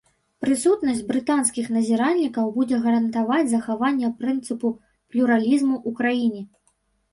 [0.43, 4.75] Прысутнасць брытанскіх назіральнікаў будзе гарантаваць захаванне прынцыпу
[5.11, 6.45] плюралізму у краіне.